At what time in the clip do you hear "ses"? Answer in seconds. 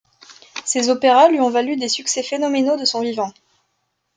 0.65-0.89